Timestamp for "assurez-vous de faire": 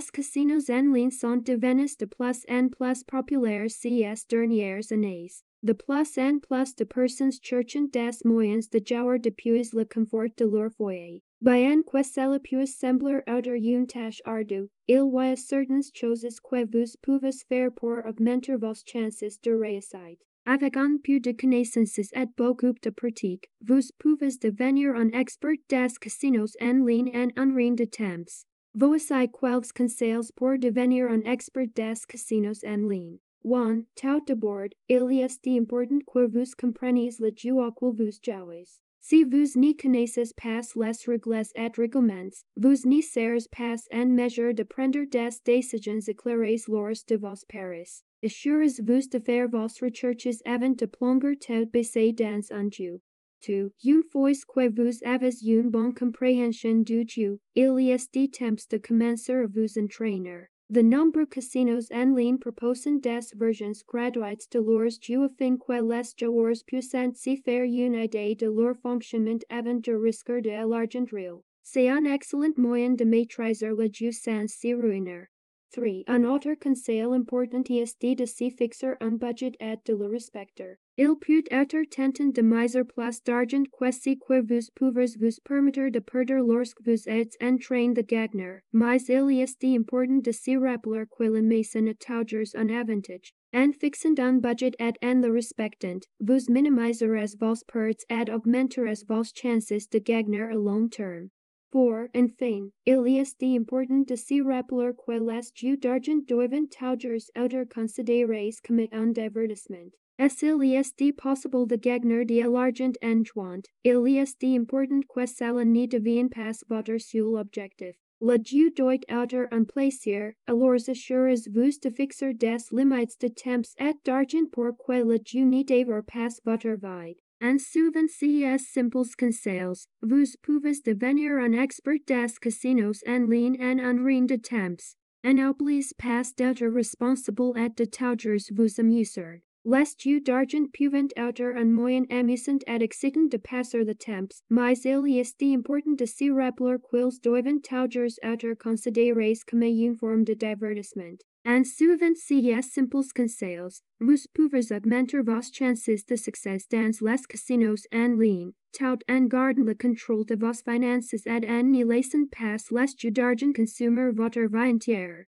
48.22-49.48